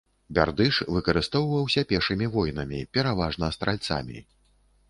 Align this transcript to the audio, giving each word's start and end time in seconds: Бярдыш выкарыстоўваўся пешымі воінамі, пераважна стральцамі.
Бярдыш 0.35 0.79
выкарыстоўваўся 0.95 1.83
пешымі 1.91 2.31
воінамі, 2.39 2.81
пераважна 2.99 3.53
стральцамі. 3.59 4.19